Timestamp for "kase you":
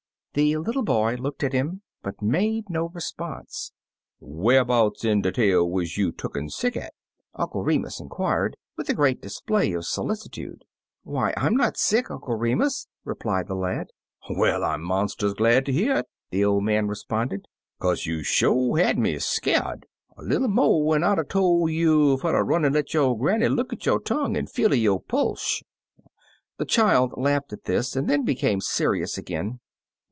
17.81-18.23